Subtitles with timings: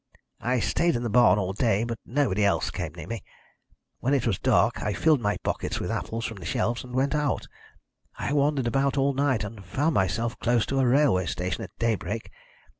[0.39, 3.21] "I stayed in the barn all day, but nobody else came near me.
[3.99, 7.13] When it was dark, I filled my pockets with apples from the shelves, and went
[7.13, 7.47] out.
[8.17, 12.31] I wandered about all night, and found myself close to a railway station at daybreak.